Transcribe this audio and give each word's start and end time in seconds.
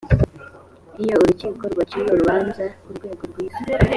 iyo 1.03 1.15
urukiko 1.21 1.63
rwaciye 1.71 2.05
urubanza 2.11 2.65
ku 2.83 2.89
rwego 2.97 3.23
rwiza 3.31 3.61